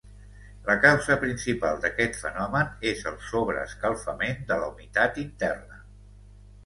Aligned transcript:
La 0.69 0.75
causa 0.85 1.17
principal 1.23 1.77
d'aquest 1.83 2.17
fenomen 2.23 2.71
és 2.93 3.03
el 3.11 3.21
sobreescalfament 3.29 4.41
de 4.53 4.59
la 4.65 4.71
humitat 4.75 5.21
interna. 5.29 5.83